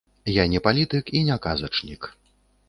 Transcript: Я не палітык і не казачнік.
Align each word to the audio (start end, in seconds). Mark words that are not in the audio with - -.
Я 0.35 0.45
не 0.53 0.61
палітык 0.67 1.11
і 1.19 1.21
не 1.27 1.37
казачнік. 1.45 2.09